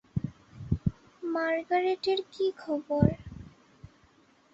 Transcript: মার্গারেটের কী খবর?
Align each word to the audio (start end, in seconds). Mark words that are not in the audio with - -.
মার্গারেটের 1.23 2.19
কী 2.33 2.45
খবর? 2.57 3.07